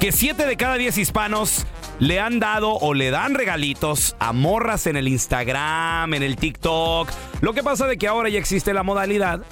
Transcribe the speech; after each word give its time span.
que 0.00 0.12
7 0.12 0.44
de 0.44 0.58
cada 0.58 0.76
10 0.76 0.98
hispanos 0.98 1.64
le 2.02 2.18
han 2.18 2.40
dado 2.40 2.74
o 2.74 2.94
le 2.94 3.12
dan 3.12 3.36
regalitos 3.36 4.16
a 4.18 4.32
morras 4.32 4.88
en 4.88 4.96
el 4.96 5.06
Instagram, 5.06 6.12
en 6.14 6.24
el 6.24 6.34
TikTok. 6.34 7.08
Lo 7.42 7.52
que 7.52 7.62
pasa 7.62 7.86
de 7.86 7.96
que 7.96 8.08
ahora 8.08 8.28
ya 8.28 8.40
existe 8.40 8.74
la 8.74 8.82
modalidad 8.82 9.44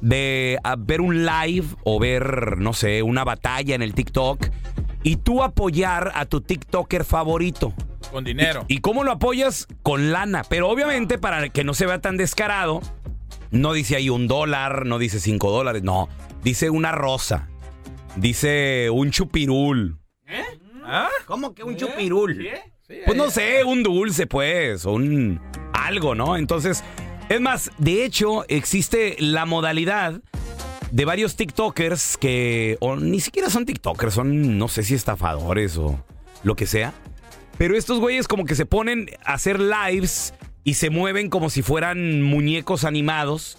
de 0.00 0.56
ah, 0.62 0.76
ver 0.78 1.00
un 1.00 1.26
live 1.26 1.66
o 1.82 1.98
ver, 1.98 2.58
no 2.58 2.74
sé, 2.74 3.02
una 3.02 3.24
batalla 3.24 3.74
en 3.74 3.82
el 3.82 3.92
TikTok 3.92 4.46
y 5.02 5.16
tú 5.16 5.42
apoyar 5.42 6.12
a 6.14 6.26
tu 6.26 6.40
TikToker 6.40 7.04
favorito. 7.04 7.74
Con 8.12 8.22
dinero. 8.22 8.64
¿Y 8.68 8.78
cómo 8.78 9.02
lo 9.02 9.10
apoyas? 9.10 9.66
Con 9.82 10.12
lana. 10.12 10.44
Pero 10.48 10.68
obviamente 10.68 11.18
para 11.18 11.48
que 11.48 11.64
no 11.64 11.74
se 11.74 11.86
vea 11.86 12.00
tan 12.00 12.16
descarado, 12.16 12.82
no 13.50 13.72
dice 13.72 13.96
ahí 13.96 14.10
un 14.10 14.28
dólar, 14.28 14.86
no 14.86 15.00
dice 15.00 15.18
cinco 15.18 15.50
dólares, 15.50 15.82
no. 15.82 16.08
Dice 16.44 16.70
una 16.70 16.92
rosa. 16.92 17.48
Dice 18.14 18.90
un 18.90 19.10
chupirul. 19.10 19.98
¿Cómo 21.26 21.54
que 21.54 21.62
un 21.64 21.76
chupirul? 21.76 22.48
Pues 23.04 23.16
no 23.16 23.30
sé, 23.30 23.64
un 23.64 23.82
dulce, 23.82 24.26
pues, 24.26 24.84
o 24.84 24.92
un 24.92 25.40
algo, 25.72 26.14
¿no? 26.14 26.36
Entonces, 26.36 26.82
es 27.28 27.40
más, 27.40 27.70
de 27.78 28.04
hecho, 28.04 28.44
existe 28.48 29.16
la 29.18 29.46
modalidad 29.46 30.20
de 30.90 31.04
varios 31.04 31.36
TikTokers 31.36 32.16
que, 32.16 32.76
o 32.80 32.96
ni 32.96 33.20
siquiera 33.20 33.48
son 33.48 33.64
TikTokers, 33.64 34.14
son, 34.14 34.58
no 34.58 34.66
sé 34.66 34.82
si 34.82 34.94
estafadores 34.94 35.76
o 35.76 36.04
lo 36.42 36.56
que 36.56 36.66
sea. 36.66 36.92
Pero 37.58 37.76
estos 37.76 38.00
güeyes 38.00 38.26
como 38.26 38.44
que 38.44 38.54
se 38.54 38.66
ponen 38.66 39.10
a 39.24 39.34
hacer 39.34 39.60
lives 39.60 40.34
y 40.64 40.74
se 40.74 40.90
mueven 40.90 41.30
como 41.30 41.50
si 41.50 41.62
fueran 41.62 42.22
muñecos 42.22 42.84
animados. 42.84 43.58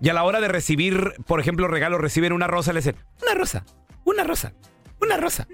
Y 0.00 0.08
a 0.08 0.14
la 0.14 0.24
hora 0.24 0.40
de 0.40 0.48
recibir, 0.48 1.14
por 1.26 1.40
ejemplo, 1.40 1.66
regalos, 1.66 2.00
reciben 2.00 2.32
una 2.32 2.46
rosa, 2.46 2.72
le 2.72 2.80
dicen, 2.80 2.96
una 3.22 3.34
rosa, 3.34 3.64
una 4.04 4.24
rosa, 4.24 4.54
una 5.00 5.16
rosa, 5.16 5.48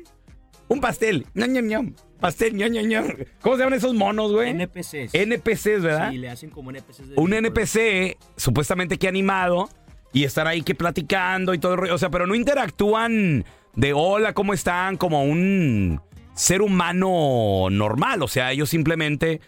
un 0.69 0.81
pastel, 0.81 1.27
ñam, 1.35 1.53
ñam, 1.53 1.67
ñam, 1.67 1.95
pastel, 2.21 2.55
ñam, 2.55 2.73
ñam, 2.73 2.87
ñam. 2.87 3.07
¿Cómo 3.41 3.57
se 3.57 3.63
llaman 3.63 3.79
esos 3.79 3.95
monos, 3.95 4.33
güey? 4.33 4.51
NPCs. 4.51 5.15
NPCs, 5.15 5.83
¿verdad? 5.83 6.11
Sí, 6.11 6.19
le 6.19 6.29
hacen 6.31 6.51
como 6.51 6.71
NPCs. 6.71 7.11
de 7.11 7.15
un 7.17 7.33
NPC 7.33 8.19
supuestamente 8.37 8.99
que 8.99 9.09
animado 9.09 9.69
y 10.13 10.25
estar 10.25 10.47
ahí 10.47 10.63
que 10.63 10.75
platicando 10.75 11.55
y 11.55 11.59
todo 11.59 11.75
el 11.75 11.79
rollo. 11.79 11.95
O 11.95 11.99
sea, 11.99 12.11
pero 12.11 12.27
no 12.27 12.35
interactúan 12.35 13.45
de 13.75 13.93
hola, 13.93 14.33
¿cómo 14.33 14.55
están? 14.55 14.97
Como 14.97 15.25
un 15.25 16.01
ser 16.35 16.63
humano 16.63 17.69
normal. 17.71 18.23
O 18.23 18.29
sea, 18.29 18.51
ellos 18.53 18.71
simplemente 18.71 19.41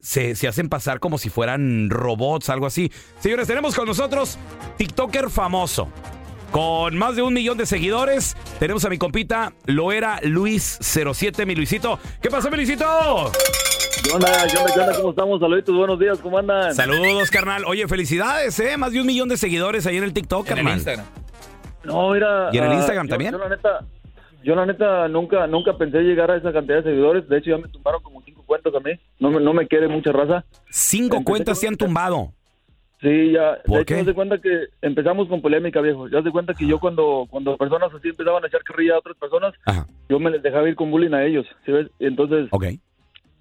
se, 0.00 0.34
se 0.34 0.48
hacen 0.48 0.68
pasar 0.68 1.00
como 1.00 1.18
si 1.18 1.30
fueran 1.30 1.88
robots, 1.90 2.48
algo 2.48 2.66
así. 2.66 2.90
Señores, 3.20 3.46
tenemos 3.46 3.74
con 3.74 3.86
nosotros 3.86 4.38
TikToker 4.76 5.30
famoso. 5.30 5.88
Con 6.54 6.96
más 6.96 7.16
de 7.16 7.22
un 7.22 7.34
millón 7.34 7.58
de 7.58 7.66
seguidores, 7.66 8.36
tenemos 8.60 8.84
a 8.84 8.88
mi 8.88 8.96
compita 8.96 9.54
Loera 9.66 10.20
Luis07, 10.20 11.46
mi 11.46 11.56
Luisito. 11.56 11.98
¿Qué 12.22 12.30
pasó, 12.30 12.48
mi 12.48 12.58
Luisito? 12.58 12.86
¿Qué 14.04 14.12
onda? 14.12 14.28
¿Qué 14.46 14.56
onda? 14.58 14.72
¿Qué 14.72 14.78
onda? 14.80 14.94
¿Cómo 14.96 15.10
estamos? 15.10 15.40
Saluditos, 15.40 15.74
buenos 15.74 15.98
días, 15.98 16.16
¿cómo 16.20 16.38
andan? 16.38 16.72
Saludos, 16.72 17.28
carnal. 17.32 17.64
Oye, 17.66 17.88
felicidades, 17.88 18.56
¿eh? 18.60 18.76
Más 18.76 18.92
de 18.92 19.00
un 19.00 19.06
millón 19.08 19.28
de 19.28 19.36
seguidores 19.36 19.84
ahí 19.88 19.96
en 19.96 20.04
el 20.04 20.12
TikTok, 20.12 20.46
En 20.46 20.52
el 20.52 20.56
carnal. 20.58 20.74
Instagram. 20.74 21.06
No, 21.82 22.10
mira. 22.12 22.50
¿Y 22.52 22.58
en 22.58 22.64
el 22.64 22.70
ah, 22.70 22.74
Instagram 22.76 23.06
yo- 23.06 23.10
también? 23.10 23.32
Yo, 23.32 23.38
la 23.38 23.48
neta, 23.48 23.80
yo 24.44 24.54
la 24.54 24.64
neta 24.66 25.08
nunca, 25.08 25.48
nunca 25.48 25.76
pensé 25.76 26.02
llegar 26.02 26.30
a 26.30 26.36
esa 26.36 26.52
cantidad 26.52 26.76
de 26.76 26.82
seguidores. 26.84 27.28
De 27.28 27.36
hecho, 27.36 27.50
ya 27.50 27.58
me 27.58 27.66
tumbaron 27.66 28.00
como 28.00 28.22
cinco 28.22 28.44
cuentas 28.46 28.72
a 28.76 28.78
mí. 28.78 28.92
No 29.18 29.32
me, 29.32 29.40
no 29.40 29.54
me 29.54 29.66
quede 29.66 29.88
mucha 29.88 30.12
raza. 30.12 30.44
Cinco 30.70 31.16
Empecé 31.16 31.24
cuentas 31.24 31.56
con 31.56 31.60
se 31.62 31.66
han 31.66 31.76
tumbado. 31.76 32.32
Sí, 33.04 33.32
ya. 33.32 33.58
¿Por 33.66 33.76
de 33.76 33.82
hecho, 33.82 33.94
qué? 33.94 34.00
haz 34.00 34.06
de 34.06 34.14
cuenta 34.14 34.38
que 34.38 34.68
empezamos 34.80 35.28
con 35.28 35.42
polémica, 35.42 35.82
viejo. 35.82 36.08
Ya 36.08 36.18
haz 36.20 36.24
de 36.24 36.30
cuenta 36.30 36.54
que 36.54 36.66
yo 36.66 36.78
cuando, 36.80 37.26
cuando 37.28 37.54
personas 37.58 37.92
así 37.92 38.08
empezaban 38.08 38.42
a 38.42 38.46
echar 38.46 38.62
carrilla 38.62 38.94
a 38.94 38.98
otras 39.00 39.16
personas, 39.18 39.52
Ajá. 39.66 39.86
yo 40.08 40.18
me 40.18 40.30
les 40.30 40.42
dejaba 40.42 40.66
ir 40.70 40.74
con 40.74 40.90
bullying 40.90 41.12
a 41.12 41.22
ellos, 41.22 41.46
¿sí 41.66 41.72
ves? 41.72 41.88
Entonces, 41.98 42.48
Ok. 42.50 42.64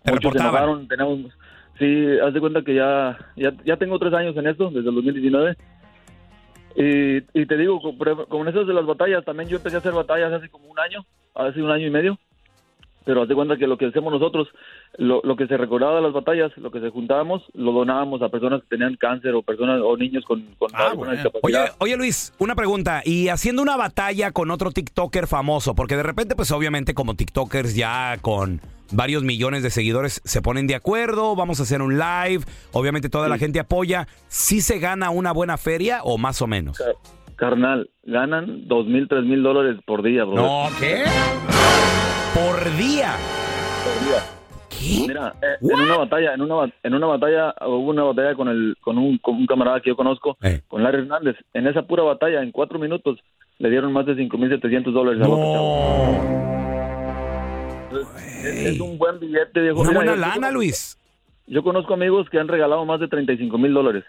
Te 0.04 0.12
muchos 0.12 0.34
se 0.34 0.40
enojaron, 0.40 0.86
tenemos... 0.90 1.32
Sí, 1.80 2.06
haz 2.22 2.34
de 2.34 2.42
cuenta 2.42 2.62
que 2.62 2.76
ya, 2.76 3.18
ya, 3.38 3.54
ya 3.66 3.78
tengo 3.78 3.98
tres 4.00 4.14
años 4.14 4.36
en 4.36 4.48
esto, 4.48 4.70
desde 4.70 4.90
el 4.90 4.96
2019. 4.96 5.56
Y, 6.76 7.18
y 7.42 7.46
te 7.46 7.56
digo, 7.58 7.80
con, 7.82 7.98
con 8.26 8.48
esas 8.50 8.68
de 8.68 8.74
las 8.74 8.86
batallas, 8.86 9.24
también 9.24 9.48
yo 9.48 9.58
empecé 9.58 9.78
a 9.78 9.80
hacer 9.80 9.94
batallas 9.94 10.34
hace 10.34 10.50
como 10.50 10.68
un 10.68 10.78
año, 10.78 11.06
hace 11.36 11.64
un 11.64 11.72
año 11.72 11.88
y 11.88 11.90
medio. 11.90 12.20
Pero 13.06 13.22
haz 13.22 13.28
de 13.28 13.36
cuenta 13.36 13.58
que 13.58 13.68
lo 13.68 13.78
que 13.78 13.88
hacemos 13.88 14.14
nosotros, 14.14 14.48
lo, 14.98 15.22
lo 15.24 15.36
que 15.36 15.48
se 15.48 15.58
recordaba 15.58 15.98
de 15.98 16.02
las 16.02 16.14
batallas, 16.14 16.52
lo 16.58 16.72
que 16.72 16.80
se 16.80 16.90
juntábamos, 16.90 17.44
lo 17.54 17.72
donábamos 17.72 18.22
a 18.22 18.30
personas 18.30 18.62
que 18.62 18.70
tenían 18.70 18.96
cáncer 18.96 19.34
o 19.36 19.42
personas 19.42 19.82
o 19.84 19.98
niños 19.98 20.24
con, 20.26 20.42
con 20.58 20.74
alguna 20.76 21.12
Oye, 21.12 21.22
discapacidad. 21.22 21.76
oye, 21.80 21.98
Luis, 21.98 22.34
una 22.40 22.56
pregunta. 22.56 23.02
Y 23.04 23.28
haciendo 23.28 23.62
una 23.62 23.76
batalla 23.76 24.32
con 24.32 24.52
otro 24.52 24.72
TikToker 24.72 25.28
famoso, 25.28 25.76
porque 25.76 25.98
de 25.98 26.04
repente, 26.04 26.36
pues 26.36 26.52
obviamente 26.52 26.94
como 26.94 27.16
TikTokers 27.16 27.76
ya 27.76 28.18
con 28.22 28.62
varios 28.92 29.24
millones 29.24 29.64
de 29.64 29.70
seguidores 29.72 30.22
se 30.24 30.42
ponen 30.42 30.68
de 30.68 30.76
acuerdo, 30.76 31.36
vamos 31.36 31.60
a 31.60 31.64
hacer 31.64 31.82
un 31.82 31.98
live, 31.98 32.44
obviamente 32.74 33.10
toda 33.10 33.28
la 33.28 33.38
gente 33.38 33.60
apoya. 33.60 34.08
¿Sí 34.28 34.62
se 34.62 34.80
gana 34.80 35.10
una 35.10 35.32
buena 35.32 35.58
feria 35.58 36.02
o 36.04 36.18
más 36.18 36.42
o 36.42 36.48
menos? 36.48 36.82
Carnal, 37.36 37.90
ganan 38.04 38.68
dos 38.68 38.86
mil, 38.86 39.08
tres 39.08 39.24
mil 39.24 39.42
dólares 39.42 39.78
por 39.86 40.04
día, 40.04 40.24
bro. 40.24 40.36
No, 40.36 40.68
¿qué? 40.80 41.04
Por 42.34 42.64
día. 42.78 43.16
Por 43.84 44.08
día. 44.08 45.08
Mira, 45.08 45.34
eh, 45.42 45.58
en 45.62 45.80
una 45.80 45.98
batalla, 45.98 46.34
en 46.34 46.42
una, 46.42 46.74
en 46.84 46.94
una 46.94 47.08
batalla, 47.08 47.54
hubo 47.62 47.90
una 47.92 48.04
batalla 48.04 48.36
con 48.36 48.48
el, 48.50 48.76
con 48.82 48.98
un, 48.98 49.18
con 49.20 49.36
un 49.36 49.46
camarada 49.46 49.80
que 49.80 49.90
yo 49.92 49.96
conozco, 49.96 50.38
Eh. 50.42 50.62
con 50.68 50.84
Larry 50.84 51.00
Hernández. 51.00 51.38
En 51.54 51.68
esa 51.68 51.84
pura 51.84 52.04
batalla, 52.04 52.42
en 52.42 52.52
cuatro 52.52 52.80
minutos, 52.80 53.20
le 53.60 53.70
dieron 53.70 53.94
más 53.94 54.06
de 54.06 54.16
cinco 54.16 54.38
mil 54.38 54.50
setecientos 54.50 54.94
dólares 54.94 55.22
a 55.22 55.28
Es, 58.44 58.66
es 58.74 58.80
un 58.80 58.98
buen 58.98 59.20
billete, 59.20 59.62
viejo. 59.62 59.80
Una 59.80 59.90
Mira, 59.90 60.00
buena 60.02 60.16
yo- 60.16 60.22
lana, 60.22 60.52
Luis. 60.52 60.98
Yo 61.48 61.64
conozco 61.64 61.94
amigos 61.94 62.30
que 62.30 62.40
han 62.40 62.48
regalado 62.48 62.84
más 62.86 63.00
de 63.00 63.08
35 63.08 63.58
mil 63.58 63.74
dólares. 63.74 64.04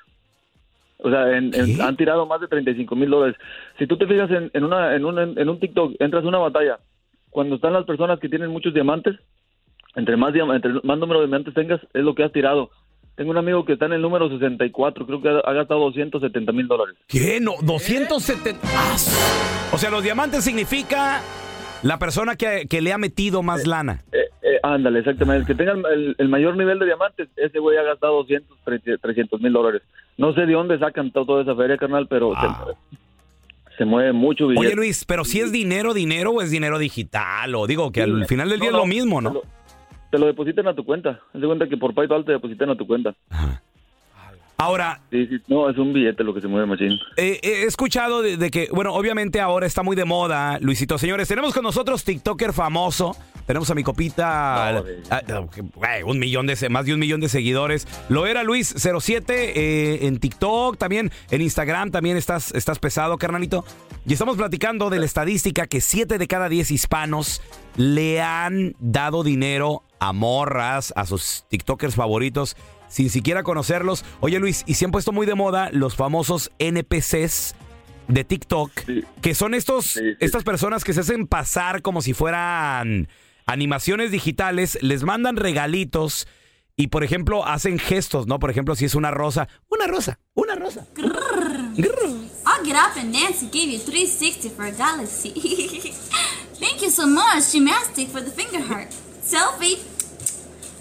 O 0.99 1.11
sea, 1.11 1.37
en- 1.37 1.53
en- 1.55 1.81
han 1.83 1.97
tirado 1.97 2.27
más 2.27 2.41
de 2.41 2.49
35 2.49 2.97
mil 2.97 3.11
dólares. 3.11 3.37
Si 3.79 3.87
tú 3.87 3.97
te 3.99 4.07
fijas 4.07 4.31
en, 4.31 4.51
en, 4.55 4.65
una, 4.65 4.95
en, 4.97 5.05
un, 5.05 5.19
en 5.39 5.49
un 5.49 5.61
TikTok, 5.61 5.95
entras 6.01 6.25
a 6.25 6.29
una 6.29 6.39
batalla, 6.39 6.79
cuando 7.35 7.57
están 7.57 7.73
las 7.73 7.85
personas 7.85 8.21
que 8.21 8.29
tienen 8.29 8.49
muchos 8.49 8.73
diamantes, 8.73 9.17
entre 9.97 10.17
más, 10.17 10.33
entre 10.37 10.73
más 10.85 10.99
número 10.99 11.21
de 11.21 11.27
diamantes 11.27 11.53
tengas, 11.53 11.81
es 11.93 12.05
lo 12.05 12.15
que 12.15 12.23
has 12.23 12.31
tirado. 12.31 12.71
Tengo 13.17 13.33
un 13.33 13.37
amigo 13.39 13.65
que 13.65 13.73
está 13.73 13.87
en 13.87 13.95
el 13.95 14.03
número 14.03 14.29
64, 14.29 15.05
creo 15.05 15.21
que 15.21 15.29
ha, 15.31 15.53
gastado 15.53 15.81
270 15.81 16.53
mil 16.53 16.69
dólares. 16.69 16.95
¿Qué? 17.09 17.41
No, 17.41 17.55
270. 17.61 18.61
Ah, 18.63 18.95
O 19.73 19.79
sea, 19.79 19.91
los 19.91 20.05
diamantes 20.05 20.45
significa 20.45 21.23
la 21.83 21.99
persona 21.99 22.37
que, 22.37 22.67
que 22.71 22.81
le 22.81 22.93
ha 22.93 22.99
metido 22.99 23.43
más 23.43 23.67
lana. 23.67 24.05
Eh, 24.13 24.19
eh, 24.43 24.61
ándale, 24.63 25.01
exactamente. 25.01 25.41
El 25.41 25.47
que 25.49 25.55
tenga 25.57 25.73
el, 26.17 26.29
mayor 26.29 26.57
nivel 26.57 26.79
de 26.79 26.87
diamantes, 26.87 27.29
ese 27.35 27.59
güey 27.59 27.77
ha 27.79 27.83
gastado 27.83 28.15
200, 28.19 28.59
300 29.03 29.41
mil 29.41 29.53
dólares. 29.53 29.83
No 30.19 30.33
sé 30.35 30.47
de 30.47 30.53
dónde 30.53 30.79
sacan 30.79 31.11
to- 31.11 31.27
toda 31.27 31.43
esa 31.43 31.57
feria, 31.57 31.79
carnal, 31.79 32.07
pero 32.07 32.33
se, 32.41 32.97
se 33.79 33.85
mueve 33.85 34.13
mucho 34.13 34.47
billete. 34.49 34.67
Oye, 34.67 34.77
Luis, 34.77 35.05
pero 35.05 35.25
si 35.25 35.41
es 35.41 35.51
dinero, 35.53 35.95
dinero 35.95 36.31
o 36.33 36.43
es 36.43 36.51
dinero 36.51 36.79
digital, 36.79 37.55
o 37.55 37.67
digo 37.67 37.91
que 37.93 38.03
al 38.03 38.27
final 38.27 38.49
del 38.49 38.61
día 38.61 38.71
No, 38.71 38.77
es 38.79 38.81
lo 38.83 38.87
no, 38.87 38.95
mismo, 38.95 39.19
te 39.19 39.23
¿no? 39.25 39.35
lo- 39.35 39.43
Te 40.11 40.19
lo 40.19 40.27
depositan 40.27 40.69
a 40.69 40.75
tu 40.75 40.85
cuenta. 40.85 41.21
Haz 41.35 41.41
de 41.41 41.47
cuenta 41.47 41.67
que 41.69 41.77
por 41.77 41.93
PayPal 41.93 42.25
te 42.25 42.33
depositan 42.33 42.71
a 42.71 42.77
tu 42.77 42.87
cuenta. 42.87 43.15
Ahora, 44.57 45.01
Sí, 45.11 45.27
sí, 45.27 45.37
no, 45.49 45.69
es 45.69 45.77
un 45.77 45.93
billete 45.93 46.23
lo 46.23 46.33
que 46.33 46.41
se 46.41 46.47
mueve, 46.47 46.67
machín. 46.67 46.93
eh, 47.17 47.41
he 47.43 47.65
escuchado 47.65 48.23
de, 48.23 48.37
de 48.37 48.51
que, 48.53 48.69
bueno, 48.71 48.95
obviamente 48.95 49.41
ahora 49.41 49.67
está 49.67 49.83
muy 49.83 49.97
de 49.97 50.05
moda, 50.05 50.59
Luisito. 50.61 50.97
Señores, 50.97 51.27
tenemos 51.27 51.53
con 51.53 51.65
nosotros 51.65 52.05
TikToker 52.05 52.53
famoso. 52.53 53.17
Tenemos 53.47 53.71
a 53.71 53.75
mi 53.75 53.83
copita, 53.83 54.73
No, 54.73 54.85
a- 55.11 55.17
a- 55.17 55.41
güey, 55.75 56.03
un 56.05 56.19
millón 56.19 56.47
de, 56.47 56.69
más 56.71 56.87
de 56.87 56.95
un 56.95 57.01
millón 57.01 57.21
de 57.21 57.29
seguidores. 57.29 57.87
Lo 58.09 58.27
era 58.27 58.43
Luis07 58.43 59.25
eh, 59.29 59.99
en 60.07 60.19
TikTok, 60.19 60.79
también 60.79 61.11
en 61.31 61.43
Instagram, 61.43 61.91
también 61.91 62.17
estás, 62.17 62.53
estás 62.55 62.79
pesado, 62.79 63.19
carnalito. 63.19 63.65
Y 64.07 64.13
estamos 64.13 64.37
platicando 64.37 64.91
de 64.91 64.99
la 64.99 65.07
estadística 65.07 65.67
que 65.67 65.81
7 65.81 66.19
de 66.19 66.27
cada 66.27 66.49
10 66.49 66.71
hispanos 66.71 67.43
le 67.77 68.21
han 68.23 68.75
dado 68.79 69.23
dinero 69.23 69.83
a 69.99 70.13
morras, 70.13 70.93
a 70.97 71.07
sus 71.07 71.45
TikTokers 71.49 71.95
favoritos, 71.95 72.57
sin 72.89 73.09
siquiera 73.11 73.43
conocerlos. 73.43 74.05
Oye 74.21 74.39
Luis, 74.39 74.63
y 74.67 74.75
se 74.75 74.85
han 74.85 74.91
puesto 74.91 75.13
muy 75.13 75.27
de 75.27 75.35
moda 75.35 75.71
los 75.73 75.97
famosos 75.97 76.51
NPCs 76.59 77.55
de 78.09 78.23
TikTok, 78.23 78.71
que 79.23 79.35
son 79.35 79.55
estos, 79.55 79.97
estas 80.21 80.45
personas 80.45 80.85
que 80.85 80.93
se 80.93 81.01
hacen 81.01 81.27
pasar 81.27 81.81
como 81.81 82.03
si 82.03 82.13
fueran 82.13 83.09
animaciones 83.47 84.11
digitales, 84.11 84.79
les 84.81 85.03
mandan 85.03 85.37
regalitos 85.37 86.27
y, 86.77 86.89
por 86.89 87.05
ejemplo, 87.05 87.47
hacen 87.47 87.79
gestos, 87.79 88.27
¿no? 88.27 88.39
Por 88.39 88.51
ejemplo, 88.51 88.75
si 88.75 88.85
es 88.85 88.95
una 88.95 89.11
rosa, 89.11 89.49
una 89.69 89.87
rosa, 89.87 90.19
una 90.35 90.55
rosa. 90.55 90.87
I'll 92.47 92.65
get 92.65 92.77
up 92.77 92.97
and 92.97 93.13
dance 93.13 93.43
and 93.43 93.53
give 93.53 93.71
you 93.71 93.79
360 93.79 94.51
for 94.51 94.67
a 94.67 94.73
galaxy. 94.73 95.33
Thank 96.61 96.83
you 96.83 96.91
so 96.91 97.07
much, 97.07 97.53
gymnastic, 97.53 98.09
for 98.09 98.21
the 98.21 98.31
finger 98.31 98.61
heart. 98.61 98.91
Selfie. 99.23 99.79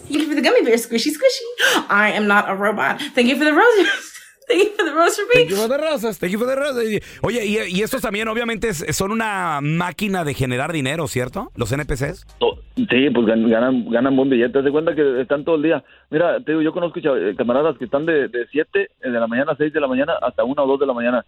Thank 0.08 0.22
you 0.22 0.28
for 0.28 0.36
the 0.36 0.42
gummy 0.42 0.64
bear 0.64 0.76
squishy 0.76 1.12
squishy. 1.12 1.86
I 1.90 2.12
am 2.12 2.28
not 2.28 2.50
a 2.50 2.56
robot. 2.56 3.02
Thank 3.16 3.30
you 3.30 3.38
for 3.38 3.46
the 3.46 3.54
roses. 3.54 4.13
Thank 4.48 4.62
you 4.62 4.76
for 4.76 4.86
the 4.86 4.94
me. 4.94 5.34
Thank 5.34 5.50
you 5.50 5.56
for 5.56 5.68
the 5.70 5.78
rosas, 5.78 6.20
thank 6.20 6.32
you 6.34 6.40
for 6.40 6.48
the 6.48 6.56
rosas. 6.56 6.84
Oye, 7.22 7.46
y, 7.46 7.58
y 7.78 7.82
estos 7.82 8.02
también 8.02 8.28
obviamente 8.28 8.70
es- 8.70 8.86
son 8.96 9.12
una 9.12 9.60
máquina 9.62 10.24
de 10.24 10.34
generar 10.34 10.72
dinero, 10.72 11.08
¿cierto? 11.08 11.52
Los 11.56 11.72
NPCs. 11.72 12.26
To- 12.40 12.60
Sí, 12.76 13.08
pues 13.14 13.28
gan- 13.28 13.48
ganan, 13.48 13.88
ganan 13.92 14.16
buen 14.16 14.30
billete. 14.32 14.58
Haz 14.58 14.66
de 14.66 14.72
cuenta 14.72 14.96
que 14.96 15.22
están 15.22 15.46
todo 15.46 15.58
el 15.58 15.62
día. 15.62 15.84
Mira, 16.10 16.40
te 16.44 16.54
digo, 16.54 16.64
yo 16.64 16.74
conozco 16.74 17.00
eh, 17.00 17.36
camaradas 17.38 17.78
que 17.78 17.86
están 17.86 18.04
de, 18.06 18.28
de 18.30 18.48
7 18.52 18.90
de 19.04 19.10
la 19.12 19.28
mañana, 19.28 19.54
6 19.56 19.72
de 19.72 19.80
la 19.80 19.88
mañana, 19.88 20.14
hasta 20.22 20.44
1 20.44 20.64
o 20.64 20.68
2 20.68 20.80
de 20.80 20.86
la 20.88 20.94
mañana. 20.94 21.24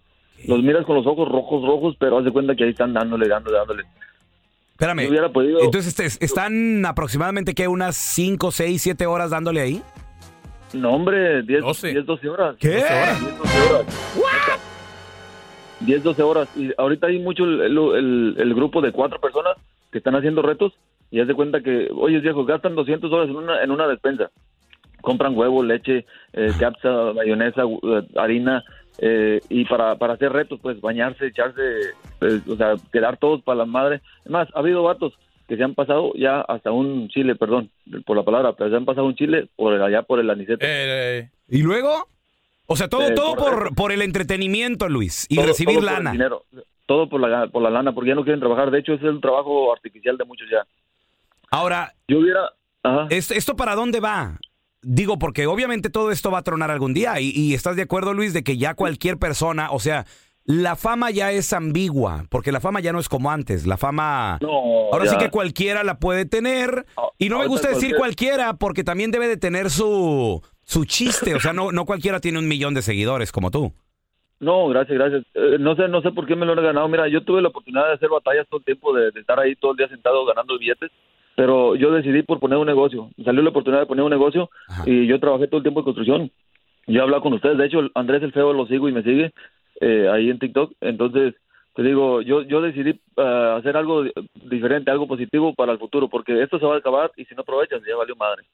Los 0.48 0.60
miras 0.64 0.84
con 0.84 0.96
los 0.96 1.06
ojos 1.06 1.28
rojos, 1.28 1.62
rojos, 1.64 1.94
pero 2.00 2.18
haz 2.18 2.24
de 2.24 2.32
cuenta 2.32 2.56
que 2.56 2.64
ahí 2.64 2.70
están 2.70 2.92
dándole, 2.92 3.28
dándole, 3.28 3.58
dándole. 3.58 3.82
Espérame. 4.72 5.02
Yo 5.04 5.08
hubiera 5.10 5.28
podido- 5.32 5.60
Entonces, 5.62 5.98
este, 6.00 6.24
¿están 6.24 6.84
aproximadamente 6.84 7.54
qué? 7.54 7.68
¿Unas 7.68 7.96
5, 7.96 8.50
6, 8.50 8.82
7 8.82 9.06
horas 9.06 9.30
dándole 9.30 9.60
ahí? 9.60 9.82
No, 10.72 10.92
hombre, 10.92 11.42
10, 11.42 11.64
10 11.92 12.06
12 12.06 12.28
horas. 12.28 12.56
¿Qué? 12.58 12.68
10, 12.70 13.38
12 13.38 13.72
horas. 13.72 13.86
10, 15.80 16.02
12 16.02 16.22
horas. 16.22 16.48
Y 16.56 16.70
ahorita 16.76 17.06
hay 17.06 17.18
mucho 17.18 17.44
el, 17.44 17.60
el- 17.62 17.78
el- 17.78 18.34
el 18.38 18.54
grupo 18.54 18.80
de 18.80 18.92
cuatro 18.92 19.20
personas 19.20 19.56
que 19.92 19.98
están 19.98 20.16
haciendo 20.16 20.42
retos 20.42 20.72
y 21.10 21.20
haz 21.20 21.28
de 21.28 21.34
cuenta 21.34 21.60
que, 21.60 21.88
oye, 21.94 22.18
viejo, 22.20 22.44
gastan 22.44 22.74
200 22.74 23.10
dólares 23.10 23.30
en 23.30 23.36
una, 23.36 23.62
en 23.62 23.70
una 23.70 23.86
despensa. 23.86 24.30
Compran 25.00 25.36
huevo, 25.36 25.62
leche, 25.62 26.04
eh, 26.32 26.50
capsa, 26.58 27.12
mayonesa, 27.14 27.62
eh, 27.62 28.02
harina, 28.16 28.64
eh, 28.98 29.40
y 29.48 29.64
para, 29.66 29.94
para 29.96 30.14
hacer 30.14 30.32
retos, 30.32 30.58
pues 30.60 30.80
bañarse, 30.80 31.26
echarse, 31.26 31.60
pues, 32.18 32.46
o 32.48 32.56
sea, 32.56 32.74
quedar 32.92 33.16
todos 33.18 33.42
para 33.42 33.58
la 33.58 33.66
madre. 33.66 34.00
Es 34.24 34.30
más, 34.30 34.48
ha 34.54 34.58
habido 34.58 34.82
vatos 34.82 35.12
que 35.48 35.56
se 35.56 35.62
han 35.64 35.74
pasado 35.74 36.12
ya 36.14 36.40
hasta 36.40 36.72
un 36.72 37.08
chile, 37.08 37.36
perdón 37.36 37.70
por 38.04 38.16
la 38.16 38.24
palabra, 38.24 38.52
pero 38.54 38.70
se 38.70 38.76
han 38.76 38.84
pasado 38.84 39.06
un 39.06 39.14
chile 39.14 39.48
por 39.56 39.80
allá 39.80 40.02
por 40.02 40.18
el 40.20 40.28
anicete. 40.30 41.30
¿Y 41.48 41.62
luego? 41.62 42.08
O 42.66 42.74
sea, 42.76 42.88
todo, 42.88 43.02
Eh, 43.08 43.12
todo 43.14 43.36
por- 43.36 43.50
por, 43.68 43.74
por 43.74 43.92
el 43.92 44.02
entretenimiento, 44.02 44.88
Luis, 44.88 45.26
y 45.28 45.36
Todo- 45.36 45.46
recibir 45.46 45.76
todo 45.76 45.84
por 45.84 45.88
el 45.90 45.94
lana. 45.94 46.12
dinero, 46.12 46.44
todo 46.86 47.08
por 47.08 47.20
la, 47.20 47.46
por 47.48 47.62
la 47.62 47.70
lana, 47.70 47.92
porque 47.94 48.08
ya 48.08 48.14
no 48.16 48.24
quieren 48.24 48.40
trabajar. 48.40 48.70
De 48.72 48.80
hecho, 48.80 48.94
ese 48.94 49.04
es 49.06 49.10
el 49.12 49.20
trabajo 49.20 49.72
artificial 49.72 50.16
de 50.18 50.24
muchos 50.24 50.48
ya. 50.50 50.66
Ahora, 51.50 51.94
yo 52.08 52.18
hubiera... 52.18 52.52
¿esto, 53.10 53.34
¿esto 53.34 53.56
para 53.56 53.74
dónde 53.74 54.00
va? 54.00 54.38
Digo, 54.82 55.18
porque 55.18 55.46
obviamente 55.46 55.90
todo 55.90 56.10
esto 56.12 56.30
va 56.30 56.38
a 56.38 56.42
tronar 56.42 56.70
algún 56.70 56.94
día. 56.94 57.20
Y, 57.20 57.30
y 57.30 57.54
estás 57.54 57.76
de 57.76 57.82
acuerdo, 57.82 58.14
Luis, 58.14 58.32
de 58.32 58.42
que 58.44 58.56
ya 58.56 58.74
cualquier 58.74 59.16
persona, 59.18 59.70
o 59.70 59.78
sea, 59.80 60.06
la 60.46 60.76
fama 60.76 61.10
ya 61.10 61.32
es 61.32 61.52
ambigua, 61.52 62.24
porque 62.30 62.52
la 62.52 62.60
fama 62.60 62.80
ya 62.80 62.92
no 62.92 62.98
es 63.00 63.08
como 63.08 63.30
antes. 63.30 63.66
La 63.66 63.76
fama. 63.76 64.38
ahora 64.42 65.04
ya. 65.04 65.10
sí 65.10 65.16
que 65.18 65.28
cualquiera 65.30 65.82
la 65.84 65.98
puede 65.98 66.24
tener. 66.24 66.86
Y 67.18 67.28
no 67.28 67.38
me 67.40 67.46
gusta 67.48 67.68
decir 67.68 67.96
cualquier- 67.96 68.34
cualquiera, 68.36 68.52
porque 68.54 68.84
también 68.84 69.10
debe 69.10 69.26
de 69.28 69.36
tener 69.36 69.70
su, 69.70 70.40
su 70.62 70.84
chiste. 70.84 71.34
O 71.34 71.40
sea, 71.40 71.52
no, 71.52 71.72
no 71.72 71.84
cualquiera 71.84 72.20
tiene 72.20 72.38
un 72.38 72.46
millón 72.48 72.74
de 72.74 72.82
seguidores 72.82 73.32
como 73.32 73.50
tú. 73.50 73.72
No, 74.38 74.68
gracias, 74.68 74.96
gracias. 74.98 75.24
Eh, 75.34 75.56
no 75.58 75.74
sé, 75.76 75.88
no 75.88 76.02
sé 76.02 76.12
por 76.12 76.26
qué 76.26 76.36
me 76.36 76.44
lo 76.46 76.52
he 76.52 76.62
ganado. 76.62 76.86
Mira, 76.88 77.08
yo 77.08 77.24
tuve 77.24 77.40
la 77.42 77.48
oportunidad 77.48 77.86
de 77.88 77.94
hacer 77.94 78.08
batallas 78.10 78.46
todo 78.48 78.58
el 78.58 78.64
tiempo, 78.66 78.94
de, 78.94 79.10
de 79.10 79.20
estar 79.20 79.40
ahí 79.40 79.56
todo 79.56 79.72
el 79.72 79.78
día 79.78 79.88
sentado 79.88 80.24
ganando 80.26 80.58
billetes, 80.58 80.90
pero 81.34 81.74
yo 81.74 81.90
decidí 81.90 82.22
por 82.22 82.38
poner 82.38 82.58
un 82.58 82.66
negocio. 82.66 83.10
Salió 83.24 83.42
la 83.42 83.48
oportunidad 83.50 83.80
de 83.80 83.86
poner 83.86 84.04
un 84.04 84.10
negocio 84.10 84.50
y 84.84 85.06
yo 85.06 85.18
trabajé 85.18 85.46
todo 85.48 85.56
el 85.58 85.62
tiempo 85.64 85.80
en 85.80 85.84
construcción. 85.84 86.30
Yo 86.86 87.00
he 87.00 87.02
hablado 87.02 87.22
con 87.22 87.32
ustedes, 87.32 87.56
de 87.58 87.66
hecho, 87.66 87.80
Andrés 87.94 88.22
el 88.22 88.32
Feo 88.32 88.52
lo 88.52 88.66
sigo 88.66 88.88
y 88.88 88.92
me 88.92 89.02
sigue 89.02 89.32
eh, 89.80 90.08
ahí 90.12 90.30
en 90.30 90.38
TikTok. 90.38 90.72
Entonces, 90.80 91.34
te 91.74 91.82
digo, 91.82 92.22
yo, 92.22 92.42
yo 92.42 92.60
decidí 92.60 92.90
eh, 93.16 93.54
hacer 93.58 93.76
algo 93.76 94.02
di- 94.04 94.12
diferente, 94.48 94.90
algo 94.90 95.06
positivo 95.06 95.54
para 95.54 95.72
el 95.72 95.78
futuro, 95.78 96.08
porque 96.08 96.42
esto 96.42 96.58
se 96.58 96.64
va 96.66 96.74
a 96.76 96.78
acabar 96.78 97.10
y 97.16 97.24
si 97.26 97.34
no 97.34 97.42
aprovechas, 97.42 97.80
ya 97.86 97.96
valió 97.96 98.16
madre. 98.16 98.44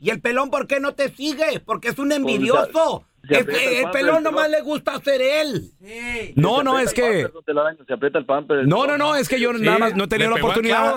¿Y 0.00 0.10
el 0.10 0.20
pelón 0.20 0.50
por 0.50 0.66
qué 0.66 0.80
no 0.80 0.94
te 0.94 1.10
sigue? 1.10 1.60
Porque 1.64 1.88
es 1.90 1.98
un 2.00 2.10
envidioso. 2.10 3.04
se 3.28 3.38
El, 3.38 3.46
pelón 3.92 4.16
el 4.16 4.22
nomás 4.24 4.46
pelón. 4.46 4.50
le 4.50 4.60
gusta 4.62 4.96
hacer 4.96 5.20
él. 5.22 5.70
No, 6.34 6.58
Se 6.58 6.64
no, 6.64 6.78
es 6.80 6.88
el 6.88 6.94
que. 6.94 7.28
pamper, 7.46 7.86
se 7.86 7.92
aprieta 7.92 8.18
el 8.18 8.24
pamper. 8.26 8.66
No, 8.66 8.84
no, 8.88 8.98
no, 8.98 9.14
es 9.14 9.28
que 9.28 9.38
yo 9.38 9.52
nada 9.52 9.78
más 9.78 9.94
no 9.96 10.04
he 10.04 10.08
tenido 10.08 10.30
la 10.30 10.36
oportunidad. 10.42 10.96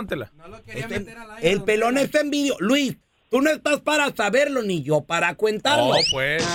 Este- 0.66 1.06
el 1.44 1.62
pelón 1.64 2.00
es 2.00 2.14
envidio. 2.16 2.56
Luis, 2.60 2.98
tú 3.30 3.42
no 3.42 3.52
estás 3.52 3.82
para 3.82 4.10
saberlo 4.16 4.64
ni 4.64 4.82
yo 4.82 5.02
para 5.02 5.36
contarlo. 5.36 5.94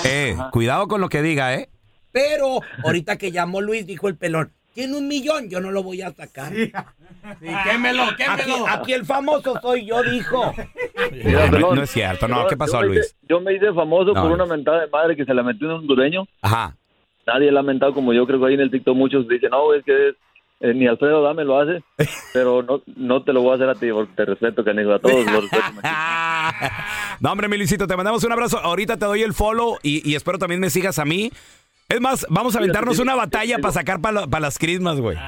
Eh, 0.04 0.36
cuidado 0.50 0.88
con 0.88 1.00
lo 1.00 1.08
que 1.08 1.22
diga, 1.22 1.54
¿eh? 1.54 1.68
Pero 2.12 2.60
ahorita 2.84 3.16
que 3.18 3.30
llamó 3.32 3.60
Luis, 3.60 3.86
dijo 3.86 4.08
el 4.08 4.16
pelón, 4.16 4.52
tiene 4.74 4.96
un 4.96 5.08
millón, 5.08 5.48
yo 5.50 5.60
no 5.60 5.70
lo 5.70 5.82
voy 5.82 6.02
a 6.02 6.12
sacar. 6.12 6.52
quémelo, 6.54 8.04
quémelo. 8.16 8.32
Aquí, 8.32 8.52
aquí 8.68 8.92
el 8.92 9.04
famoso 9.04 9.58
soy 9.60 9.86
yo, 9.86 10.02
dijo. 10.02 10.52
Mira, 11.12 11.46
No, 11.46 11.50
pelón, 11.52 11.76
no 11.76 11.82
es 11.82 11.90
cierto, 11.90 12.28
no, 12.28 12.46
¿qué 12.46 12.56
pasó, 12.56 12.80
yo 12.82 12.86
Luis? 12.88 13.00
hice- 13.00 13.16
yo 13.28 13.40
me 13.40 13.54
hice 13.54 13.72
famoso 13.72 14.12
No, 14.14 14.22
por 14.22 14.32
una 14.32 14.46
mentada 14.46 14.80
de 14.82 14.86
madre 14.88 15.16
que 15.16 15.24
se 15.24 15.34
la 15.34 15.42
metió 15.42 15.66
en 15.66 15.72
un 15.74 15.78
hondureño. 15.80 16.26
Ajá. 16.42 16.76
Nadie 17.26 17.52
la 17.52 17.60
ha 17.60 17.62
mentado 17.64 17.92
como 17.94 18.12
yo, 18.12 18.26
creo 18.26 18.40
que 18.40 18.46
ahí 18.46 18.54
en 18.54 18.60
el 18.60 18.70
TikTok 18.70 18.96
muchos 18.96 19.28
dicen, 19.28 19.50
no, 19.50 19.72
es 19.74 19.84
que 19.84 20.08
es, 20.10 20.14
eh, 20.60 20.74
ni 20.74 20.86
Alfredo 20.86 21.22
Dame 21.22 21.44
lo 21.44 21.58
hace, 21.60 21.82
pero 22.32 22.62
no, 22.62 22.82
no 22.96 23.22
te 23.22 23.32
lo 23.32 23.42
voy 23.42 23.52
a 23.52 23.54
hacer 23.56 23.68
a 23.68 23.74
ti 23.74 23.90
porque 23.92 24.12
te 24.14 24.24
respeto, 24.24 24.64
canijo, 24.64 24.92
a 24.92 24.98
todos 24.98 25.24
los 25.26 25.42
respeto. 25.50 25.88
No, 27.20 27.32
hombre, 27.32 27.48
mi 27.48 27.56
Luisito, 27.56 27.86
te 27.86 27.96
mandamos 27.96 28.24
un 28.24 28.32
abrazo. 28.32 28.58
Ahorita 28.58 28.96
te 28.96 29.04
doy 29.04 29.22
el 29.22 29.34
follow 29.34 29.78
y, 29.82 30.08
y 30.08 30.14
espero 30.14 30.38
también 30.38 30.60
me 30.60 30.70
sigas 30.70 30.98
a 30.98 31.04
mí. 31.04 31.30
Es 31.90 32.00
más, 32.00 32.24
vamos 32.30 32.54
a 32.54 32.58
aventarnos 32.58 32.98
una 33.00 33.14
batalla 33.14 33.58
para 33.58 33.72
sacar 33.74 34.00
para 34.00 34.40
las 34.40 34.58
crismas, 34.58 34.98
güey. 35.00 35.16
Dios 35.16 35.26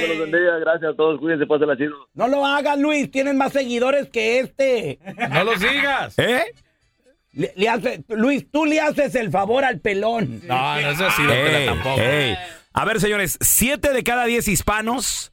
me 0.00 0.08
los 0.08 0.18
bendiga, 0.18 0.58
gracias 0.60 0.92
a 0.92 0.96
todos, 0.96 1.18
cuídense, 1.20 1.46
pásenla 1.46 1.76
chido. 1.76 1.94
No 2.14 2.28
lo 2.28 2.44
hagas, 2.46 2.78
Luis, 2.78 3.10
tienen 3.10 3.36
más 3.36 3.52
seguidores 3.52 4.08
que 4.10 4.40
este. 4.40 4.98
No 5.30 5.44
lo 5.44 5.56
sigas. 5.58 6.18
¿Eh? 6.18 6.42
Le- 7.32 7.52
le 7.56 7.68
hace- 7.68 8.04
Luis, 8.08 8.50
tú 8.50 8.64
le 8.66 8.80
haces 8.80 9.14
el 9.14 9.30
favor 9.30 9.64
al 9.64 9.80
pelón. 9.80 10.40
No, 10.46 10.80
no 10.80 10.90
es 10.90 11.00
así, 11.00 11.22
tampoco. 11.66 12.00
A 12.74 12.84
ver, 12.84 13.00
señores, 13.00 13.38
siete 13.40 13.92
de 13.92 14.02
cada 14.02 14.24
diez 14.24 14.48
hispanos 14.48 15.32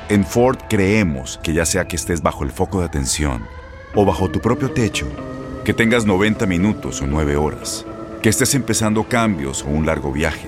En 0.08 0.26
Ford 0.26 0.60
creemos 0.70 1.38
que 1.44 1.54
ya 1.54 1.66
sea 1.66 1.90
que 1.90 1.98
estés 1.98 2.22
bajo 2.22 2.46
el 2.46 2.52
foco 2.52 2.80
de 2.80 2.86
atención 2.86 3.46
o 3.94 4.06
bajo 4.06 4.32
tu 4.32 4.40
propio 4.40 4.72
techo, 4.72 5.06
que 5.66 5.74
tengas 5.74 6.06
90 6.06 6.46
minutos 6.46 7.02
o 7.02 7.08
9 7.08 7.36
horas, 7.36 7.86
que 8.22 8.30
estés 8.30 8.56
empezando 8.56 9.04
cambios 9.04 9.64
o 9.64 9.68
un 9.68 9.86
largo 9.86 10.14
viaje, 10.14 10.48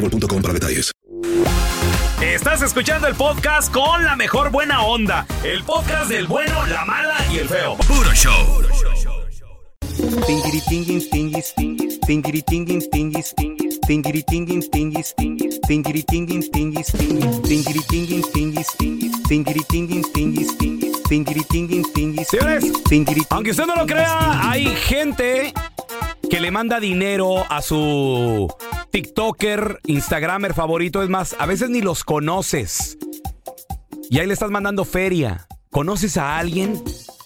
boostmobile.com 0.00 0.42
para 0.42 0.54
detalles. 0.54 0.92
Estás 2.20 2.62
escuchando 2.62 3.06
el 3.06 3.14
podcast 3.14 3.72
con 3.72 4.04
la 4.04 4.16
mejor 4.16 4.50
buena 4.50 4.82
onda. 4.82 5.26
El 5.42 5.64
podcast 5.64 6.10
del 6.10 6.26
bueno, 6.26 6.66
la 6.66 6.84
mala 6.84 7.16
y 7.32 7.38
el 7.38 7.48
feo. 7.48 7.76
Puro 7.76 8.12
show. 8.14 8.62
Tingiri 10.26 10.60
tingin 10.68 11.10
tingis 11.10 11.54
tingis 11.54 12.00
tingiri 12.00 12.42
tingin 12.42 12.90
tingis 12.90 13.34
tingis 13.34 13.80
tingiri 13.86 14.22
tingin 14.22 14.70
tingis 14.70 15.14
tingis 15.14 15.60
tingiri 15.60 16.02
tingin 16.04 16.50
tingis 16.50 16.86
tingis 16.92 17.42
tingiri 17.48 17.82
tingin 17.98 18.22
tingis 18.32 18.76
tingis 18.78 19.22
tingiri 19.28 19.64
tingin 19.68 20.02
tingis 20.14 20.56
tingis 20.56 21.02
tingiri 21.08 21.44
tingin 21.50 21.84
tingis 21.92 22.28
Señores, 22.28 22.64
aunque 23.28 23.50
usted 23.50 23.66
no 23.66 23.76
lo 23.76 23.86
crea, 23.86 24.50
hay 24.50 24.66
gente 24.76 25.52
que 26.30 26.40
le 26.40 26.50
manda 26.50 26.80
dinero 26.80 27.44
a 27.50 27.60
su 27.60 28.48
TikToker, 28.90 29.80
Instagramer 29.86 30.54
favorito. 30.54 31.02
Es 31.02 31.08
más, 31.08 31.36
a 31.38 31.46
veces 31.46 31.70
ni 31.70 31.80
los 31.80 32.04
conoces. 32.04 32.98
Y 34.10 34.18
ahí 34.18 34.26
le 34.26 34.32
estás 34.32 34.50
mandando 34.50 34.84
feria. 34.84 35.46
¿Conoces 35.70 36.16
a 36.16 36.38
alguien? 36.38 36.82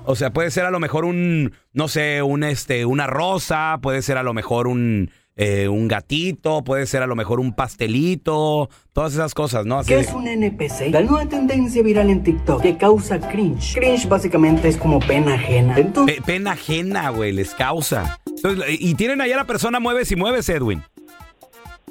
O 0.07 0.17
sea, 0.17 0.33
puede 0.33 0.51
ser 0.51 0.65
a 0.65 0.71
lo 0.71 0.81
mejor 0.81 1.05
un, 1.05 1.53
no 1.75 1.89
sé, 1.89 2.23
un 2.23 2.45
este, 2.45 2.87
una 2.87 3.07
rosa, 3.07 3.79
puede 3.83 4.01
ser 4.01 4.17
a 4.17 4.23
lo 4.23 4.33
mejor 4.33 4.67
un, 4.67 5.11
eh, 5.38 5.68
un 5.68 5.88
gatito, 5.88 6.62
puede 6.64 6.85
ser 6.87 7.02
a 7.02 7.07
lo 7.07 7.14
mejor 7.16 7.38
un 7.40 7.54
pastelito, 7.54 8.68
todas 8.92 9.14
esas 9.14 9.35
cosas, 9.35 9.64
¿no? 9.64 9.78
Así 9.78 9.95
¿Qué 9.95 10.00
es 10.00 10.12
un 10.12 10.26
NPC? 10.26 10.90
La 10.90 11.00
nueva 11.00 11.26
tendencia 11.26 11.83
viral 11.83 12.11
en 12.11 12.23
TikTok 12.25 12.61
que 12.61 12.76
causa 12.76 13.21
cringe. 13.21 13.75
Cringe 13.75 14.09
básicamente 14.09 14.68
es 14.68 14.76
como 14.76 14.99
pena 14.99 15.35
ajena. 15.35 15.78
Entonces, 15.78 16.16
Pe- 16.16 16.23
pena 16.23 16.50
ajena, 16.52 17.09
güey, 17.11 17.33
les 17.33 17.54
causa. 17.54 18.18
Entonces, 18.26 18.76
y 18.80 18.95
tienen 18.97 19.21
allá 19.21 19.37
la 19.37 19.45
persona 19.47 19.80
mueves 19.80 20.11
y 20.12 20.16
mueves, 20.16 20.49
Edwin. 20.49 20.83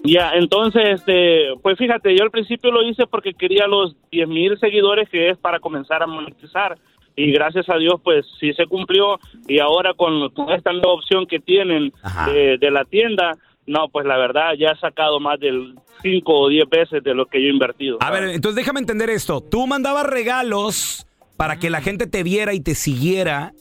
Ya, 0.04 0.32
entonces, 0.36 0.84
este, 1.00 1.48
pues 1.64 1.78
fíjate, 1.78 2.16
yo 2.16 2.24
al 2.24 2.32
principio 2.32 2.72
lo 2.72 2.88
hice 2.88 3.08
porque 3.08 3.34
quería 3.34 3.66
los 3.68 3.96
10 4.12 4.28
mil 4.28 4.58
seguidores 4.60 5.10
que 5.10 5.30
es 5.30 5.38
para 5.38 5.60
comenzar 5.60 6.04
a 6.04 6.08
monetizar. 6.08 6.78
Y 7.20 7.32
gracias 7.32 7.68
a 7.68 7.78
Dios, 7.78 7.96
pues 8.04 8.26
sí 8.40 8.54
se 8.54 8.68
cumplió. 8.68 9.20
Y 9.48 9.60
ahora 9.60 9.94
con 9.96 10.32
esta 10.52 10.72
nueva 10.72 10.94
opción 10.94 11.26
que 11.26 11.40
tienen 11.40 11.92
de, 12.28 12.58
de 12.60 12.72
la 12.72 12.86
tienda, 12.86 13.32
no, 13.66 13.90
pues 13.90 14.06
la 14.06 14.18
verdad 14.18 14.54
ya 14.58 14.70
he 14.70 14.78
sacado 14.80 15.20
más 15.20 15.40
del 15.40 15.74
5 16.04 16.32
o 16.32 16.48
10 16.48 16.70
veces 16.70 17.04
de 17.04 17.16
lo 17.16 17.26
que 17.26 17.42
yo 17.42 17.48
he 17.48 17.52
invertido. 17.52 17.98
A 18.02 18.12
ver, 18.12 18.26
entonces 18.30 18.56
déjame 18.56 18.80
entender 18.82 19.10
esto. 19.10 19.42
Tú 19.42 19.66
mandabas 19.66 20.06
regalos 20.06 21.08
para 21.38 21.58
que 21.58 21.70
la 21.72 21.82
gente 21.82 22.06
te 22.06 22.22
viera 22.22 22.54
y 22.54 22.60
te 22.62 22.76
siguiera 22.76 23.52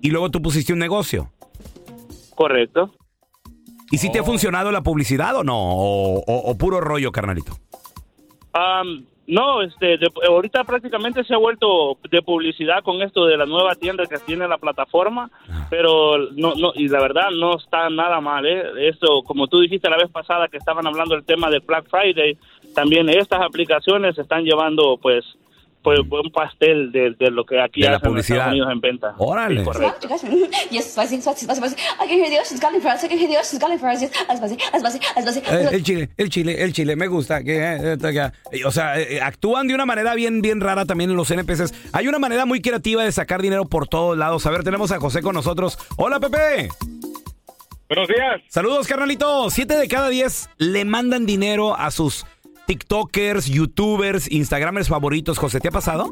y 0.00 0.10
luego 0.10 0.30
tú 0.30 0.40
pusiste 0.40 0.72
un 0.72 0.78
negocio. 0.78 1.32
Correcto. 2.36 2.94
¿Y 3.90 3.98
si 3.98 4.10
te 4.12 4.20
ha 4.20 4.24
funcionado 4.24 4.70
la 4.70 4.82
publicidad 4.82 5.34
o 5.36 5.42
no? 5.44 5.56
¿O, 5.58 6.18
o- 6.20 6.50
o 6.50 6.56
puro 6.58 6.80
rollo, 6.80 7.10
carnalito? 7.12 7.52
Am, 8.52 9.04
No, 9.28 9.60
este, 9.62 9.98
de- 9.98 10.08
ahorita 10.28 10.62
prácticamente 10.64 11.24
se 11.24 11.34
ha 11.34 11.38
vuelto 11.38 11.98
de 12.10 12.22
publicidad 12.22 12.82
con 12.84 13.02
esto 13.02 13.26
de 13.26 13.36
la 13.36 13.44
nueva 13.46 13.74
tienda 13.74 14.06
que 14.06 14.18
tiene 14.18 14.46
la 14.46 14.58
plataforma, 14.58 15.30
pero 15.68 16.18
no, 16.32 16.54
no, 16.54 16.72
y 16.74 16.88
la 16.88 17.00
verdad 17.00 17.30
no 17.32 17.56
está 17.56 17.90
nada 17.90 18.20
mal, 18.20 18.46
¿eh? 18.46 18.88
Esto, 18.88 19.22
como 19.24 19.48
tú 19.48 19.60
dijiste 19.60 19.90
la 19.90 19.96
vez 19.96 20.10
pasada 20.10 20.46
que 20.48 20.58
estaban 20.58 20.86
hablando 20.86 21.14
del 21.16 21.24
tema 21.24 21.50
del 21.50 21.60
Black 21.60 21.88
Friday, 21.90 22.38
también 22.74 23.08
estas 23.08 23.40
aplicaciones 23.42 24.16
están 24.16 24.44
llevando, 24.44 24.96
pues, 24.96 25.24
pues 26.08 26.24
un 26.24 26.32
pastel 26.32 26.90
de, 26.90 27.14
de 27.18 27.30
lo 27.30 27.44
que 27.44 27.60
aquí 27.60 27.82
De 27.82 27.90
la 27.90 27.96
hacen 27.96 28.10
en. 28.10 28.18
Estados 28.18 28.52
Unidos 28.52 28.72
en 28.72 28.80
venta. 28.80 29.14
Órale. 29.18 29.60
Sí, 29.60 29.64
correcto. 29.64 30.08
Spicy. 35.28 35.38
Eh, 35.48 35.68
el 35.72 35.82
chile, 35.82 36.08
el 36.16 36.30
chile, 36.30 36.64
el 36.64 36.72
chile, 36.72 36.96
me 36.96 37.06
gusta. 37.06 37.42
Que, 37.42 37.56
eh, 37.58 37.92
eh, 37.92 37.98
que- 38.50 38.64
o 38.64 38.70
sea, 38.70 38.94
actúan 39.22 39.68
de 39.68 39.74
una 39.74 39.86
manera 39.86 40.14
bien, 40.14 40.42
bien 40.42 40.60
rara 40.60 40.84
también 40.86 41.10
en 41.10 41.16
los 41.16 41.30
NPCs. 41.30 41.72
Hay 41.92 42.08
una 42.08 42.18
manera 42.18 42.46
muy 42.46 42.60
creativa 42.60 43.04
de 43.04 43.12
sacar 43.12 43.40
dinero 43.40 43.66
por 43.66 43.86
todos 43.88 44.16
lados. 44.18 44.44
A 44.46 44.50
ver, 44.50 44.64
tenemos 44.64 44.90
a 44.90 44.98
José 44.98 45.22
con 45.22 45.34
nosotros. 45.34 45.78
Hola, 45.96 46.18
Pepe. 46.20 46.68
Buenos 47.88 48.08
días. 48.08 48.42
Saludos, 48.48 48.88
carnalito. 48.88 49.48
Siete 49.48 49.76
de 49.76 49.86
cada 49.86 50.08
diez 50.08 50.50
le 50.58 50.84
mandan 50.84 51.24
dinero 51.24 51.76
a 51.78 51.92
sus 51.92 52.26
TikTokers, 52.66 53.46
YouTubers, 53.46 54.30
Instagramers 54.30 54.88
favoritos. 54.88 55.38
José, 55.38 55.60
¿te 55.60 55.68
ha 55.68 55.72
pasado? 55.72 56.10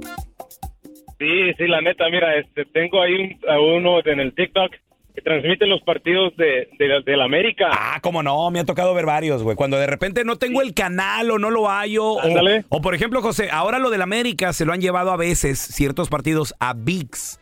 Sí, 1.19 1.53
sí, 1.57 1.67
la 1.69 1.81
neta, 1.81 2.05
mira, 2.11 2.37
este, 2.37 2.65
tengo 2.67 3.01
ahí 3.03 3.15
un- 3.15 3.39
a 3.51 3.61
uno 3.61 4.01
en 4.05 4.21
el 4.21 4.35
TikTok 4.35 4.73
que 5.15 5.23
transmite 5.23 5.67
los 5.67 5.81
partidos 5.83 6.37
de, 6.37 6.69
de, 6.77 7.03
de 7.07 7.17
la 7.17 7.25
América. 7.25 7.69
Ah, 7.71 8.01
cómo 8.03 8.23
no, 8.23 8.51
me 8.51 8.59
ha 8.59 8.65
tocado 8.65 8.93
ver 8.95 9.07
varios, 9.07 9.45
güey. 9.45 9.55
Cuando 9.57 9.77
de 9.79 9.87
repente 9.87 10.25
no 10.25 10.37
tengo 10.37 10.61
el 10.61 10.75
canal 10.75 11.31
o 11.31 11.39
no 11.39 11.51
lo 11.51 11.69
hallo. 11.69 12.05
O, 12.05 12.21
o, 12.69 12.81
por 12.83 12.97
ejemplo, 12.97 13.23
José, 13.23 13.49
ahora 13.53 13.79
lo 13.79 13.91
del 13.91 14.03
América 14.03 14.53
se 14.53 14.65
lo 14.65 14.73
han 14.73 14.81
llevado 14.81 15.13
a 15.13 15.17
veces, 15.17 15.61
ciertos 15.61 16.09
partidos, 16.09 16.55
a 16.59 16.75
VIX. 16.75 17.39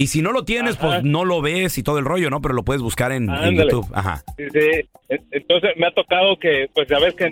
Y 0.00 0.06
si 0.06 0.22
no 0.22 0.32
lo 0.32 0.46
tienes, 0.46 0.78
Ajá. 0.78 0.86
pues 0.86 1.04
no 1.04 1.26
lo 1.26 1.42
ves 1.42 1.76
y 1.76 1.82
todo 1.82 1.98
el 1.98 2.06
rollo, 2.06 2.30
¿no? 2.30 2.40
Pero 2.40 2.54
lo 2.54 2.62
puedes 2.62 2.80
buscar 2.80 3.12
en. 3.12 3.28
YouTube. 3.54 3.86
Ajá. 3.92 4.22
Sí, 4.38 4.44
sí. 4.50 4.88
En- 5.10 5.22
Entonces 5.30 5.72
me 5.76 5.86
ha 5.88 5.92
tocado 5.92 6.38
que, 6.38 6.68
pues 6.72 6.88
ya 6.88 6.98
ves 6.98 7.12
que 7.14 7.28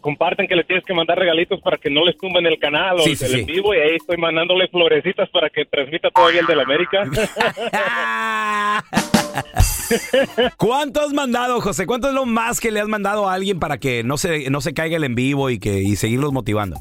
comparten 0.00 0.48
que 0.48 0.56
le 0.56 0.64
tienes 0.64 0.82
que 0.86 0.94
mandar 0.94 1.18
regalitos 1.18 1.60
para 1.60 1.76
que 1.76 1.90
no 1.90 2.06
les 2.06 2.16
tumben 2.16 2.46
el 2.46 2.58
canal 2.58 2.96
o 2.96 3.00
Sí, 3.00 3.12
el 3.22 3.40
en 3.40 3.44
vivo 3.46 3.74
y 3.74 3.78
ahí 3.80 3.96
estoy 3.96 4.16
mandándole 4.16 4.66
florecitas 4.68 5.28
para 5.28 5.50
que 5.50 5.66
transmita 5.66 6.08
todavía 6.10 6.40
el 6.40 6.46
del 6.46 6.60
América. 6.60 7.04
¿Cuánto 10.56 11.02
has 11.02 11.12
mandado, 11.12 11.60
José? 11.60 11.84
¿Cuánto 11.86 12.08
es 12.08 12.14
lo 12.14 12.24
más 12.24 12.60
que 12.60 12.70
le 12.70 12.80
has 12.80 12.88
mandado 12.88 13.28
a 13.28 13.34
alguien 13.34 13.58
para 13.60 13.76
que 13.78 14.02
no 14.04 14.16
se, 14.16 14.48
no 14.48 14.62
se 14.62 14.72
caiga 14.72 14.96
el 14.96 15.04
en 15.04 15.14
vivo 15.14 15.50
y, 15.50 15.58
que, 15.58 15.82
y 15.82 15.96
seguirlos 15.96 16.32
motivando? 16.32 16.76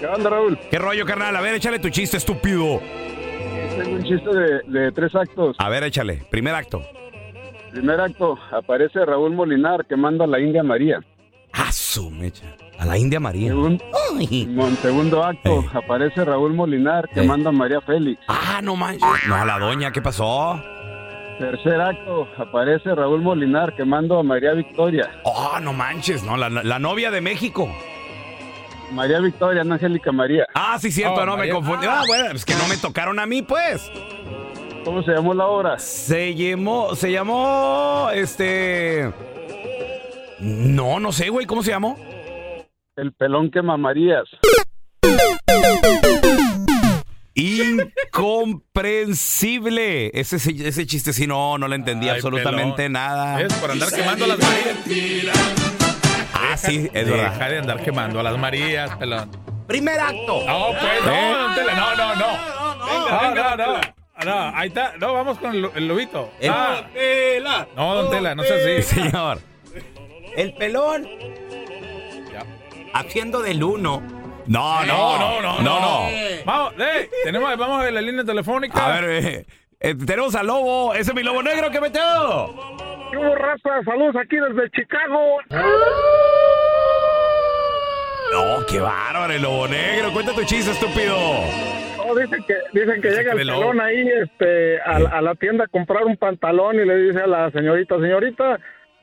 ¿Qué 0.00 0.06
onda, 0.06 0.30
Raúl? 0.30 0.58
¿Qué 0.70 0.78
rollo, 0.78 1.04
carnal? 1.04 1.36
A 1.36 1.40
ver, 1.40 1.54
échale 1.54 1.78
tu 1.78 1.90
chiste 1.90 2.16
estúpido. 2.16 2.80
Tengo 3.76 3.96
un 3.96 4.02
chiste 4.04 4.30
de, 4.34 4.62
de 4.80 4.92
tres 4.92 5.14
actos. 5.14 5.56
A 5.58 5.68
ver, 5.68 5.84
échale. 5.84 6.22
Primer 6.30 6.54
acto. 6.54 6.82
Primer 7.70 8.00
acto, 8.00 8.38
aparece 8.52 9.04
Raúl 9.04 9.32
Molinar 9.32 9.84
quemando 9.86 10.24
a 10.24 10.26
la 10.26 10.40
India 10.40 10.62
María. 10.62 11.00
Su 11.70 12.10
mecha. 12.10 12.44
A 12.78 12.84
la 12.84 12.98
India 12.98 13.18
María. 13.18 13.50
Segun- 13.52 13.80
Mon- 14.54 14.76
segundo 14.76 15.24
acto, 15.24 15.64
aparece 15.72 16.24
Raúl 16.24 16.52
Molinar 16.52 17.08
quemando 17.08 17.48
a 17.48 17.52
María 17.52 17.80
Félix. 17.80 18.20
Ah, 18.28 18.60
no 18.62 18.76
manches. 18.76 19.02
No, 19.26 19.34
a 19.34 19.44
la 19.46 19.58
doña, 19.58 19.90
¿qué 19.92 20.02
pasó? 20.02 20.60
Tercer 21.38 21.80
acto, 21.80 22.28
aparece 22.36 22.94
Raúl 22.94 23.22
Molinar 23.22 23.74
quemando 23.76 24.18
a 24.18 24.22
María 24.22 24.52
Victoria. 24.52 25.10
Oh, 25.24 25.58
no 25.60 25.72
manches, 25.72 26.22
no, 26.22 26.36
la, 26.36 26.48
la 26.50 26.78
novia 26.78 27.10
de 27.10 27.20
México. 27.22 27.68
María 28.92 29.20
Victoria, 29.20 29.64
no 29.64 29.74
Angélica 29.74 30.12
María. 30.12 30.46
Ah, 30.54 30.78
sí, 30.80 30.90
cierto, 30.90 31.20
Oh, 31.20 31.26
no, 31.26 31.36
me 31.36 31.48
confundí. 31.50 31.86
Ah, 31.88 32.02
bueno, 32.06 32.32
es 32.32 32.44
que 32.44 32.54
no 32.54 32.66
me 32.68 32.76
tocaron 32.76 33.18
a 33.18 33.26
mí, 33.26 33.42
pues. 33.42 33.90
¿Cómo 34.84 35.02
se 35.02 35.12
llamó 35.12 35.34
la 35.34 35.46
obra? 35.46 35.78
Se 35.78 36.34
llamó, 36.34 36.94
se 36.94 37.10
llamó, 37.10 38.08
este... 38.14 39.10
No, 40.38 41.00
no 41.00 41.12
sé, 41.12 41.30
güey, 41.30 41.46
¿cómo 41.46 41.62
se 41.62 41.70
llamó? 41.70 41.98
El 42.96 43.12
pelón 43.12 43.50
quema 43.50 43.76
Marías. 43.76 44.24
Incomprensible. 47.34 50.10
Ese, 50.18 50.36
ese, 50.36 50.86
chiste 50.86 51.12
sí, 51.12 51.26
no, 51.26 51.58
no 51.58 51.68
le 51.68 51.76
entendí 51.76 52.08
Ay, 52.08 52.14
absolutamente 52.16 52.76
pelón. 52.76 52.92
nada. 52.92 53.42
Es 53.42 53.52
por 53.54 53.70
andar 53.70 53.90
quemando 53.92 54.26
las 54.26 54.38
Marías. 54.38 54.76
Ah, 56.56 56.68
sí, 56.68 56.90
es 56.92 57.08
verdad. 57.10 57.32
Deja 57.32 57.48
de 57.48 57.58
andar 57.58 57.82
quemando 57.82 58.20
a 58.20 58.22
las 58.22 58.38
Marías, 58.38 58.94
pelón. 58.96 59.30
Primer 59.66 59.98
acto. 60.00 60.42
No, 60.46 60.66
pues, 60.68 60.82
¿Eh? 60.84 61.30
no, 61.32 61.38
don 61.42 61.54
Tela, 61.54 61.74
no, 61.74 61.96
no, 61.96 62.14
no. 62.14 62.26
Venga, 63.20 63.34
no, 63.34 63.56
no, 63.56 63.78
no. 63.78 63.80
No, 64.24 64.56
ahí 64.56 64.68
está. 64.68 64.94
No, 64.98 65.12
vamos 65.12 65.38
con 65.38 65.54
el, 65.54 65.70
el 65.74 65.88
lobito. 65.88 66.30
El 66.40 66.50
Ah, 66.50 66.82
Tela. 66.94 67.68
no, 67.76 67.94
don 67.94 68.10
Tela, 68.10 68.34
no 68.34 68.42
sea 68.44 68.56
así. 68.56 68.82
Señor. 68.82 69.40
El 70.36 70.54
pelón. 70.54 71.06
Haciendo 72.94 73.42
del 73.42 73.62
uno. 73.62 74.02
No, 74.46 74.84
no, 74.86 75.18
no, 75.18 75.42
no, 75.42 75.60
no, 75.60 75.80
no. 75.80 76.08
Vamos, 76.44 76.74
eh, 76.78 77.10
tenemos, 77.24 77.56
vamos 77.58 77.84
a 77.84 77.90
la 77.90 78.00
línea 78.00 78.24
telefónica. 78.24 78.86
A 78.86 79.00
ver, 79.00 79.24
eh, 79.24 79.46
eh, 79.80 79.94
tenemos 79.94 80.34
al 80.34 80.46
lobo. 80.46 80.94
Ese 80.94 81.10
es 81.10 81.14
mi 81.14 81.22
lobo 81.22 81.42
negro 81.42 81.70
que 81.70 81.80
metió. 81.80 82.54
¿Qué 83.10 83.16
hubo, 83.16 83.34
raza? 83.34 83.82
Saludos 83.84 84.16
aquí 84.16 84.36
desde 84.36 84.70
Chicago. 84.70 85.38
No, 88.32 88.66
qué 88.66 88.80
bárbaro, 88.80 89.32
el 89.32 89.42
lobo 89.42 89.68
negro. 89.68 90.12
Cuenta 90.12 90.32
tu 90.32 90.42
chiste, 90.44 90.72
estúpido. 90.72 91.16
No, 91.96 92.14
dicen 92.14 92.44
que, 92.46 92.54
dicen 92.72 93.00
que 93.00 93.10
llega 93.10 93.32
el 93.32 93.38
pelón 93.38 93.80
ahí 93.80 94.08
este, 94.22 94.80
a, 94.80 94.96
a 94.96 95.22
la 95.22 95.34
tienda 95.34 95.64
a 95.64 95.68
comprar 95.68 96.04
un 96.04 96.16
pantalón 96.16 96.76
y 96.76 96.84
le 96.84 96.96
dice 96.96 97.20
a 97.20 97.26
la 97.26 97.50
señorita, 97.50 97.96
señorita, 97.96 98.58